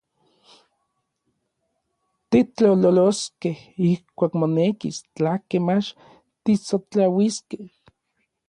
[2.29, 3.57] Titlololoskej
[3.89, 5.87] ijkuak monekis, tlakej mach
[6.43, 7.63] tisotlauiskej.